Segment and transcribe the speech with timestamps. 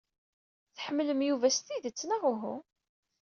[0.75, 2.55] Tḥemmlem Yuba s tidet, neɣ uhu?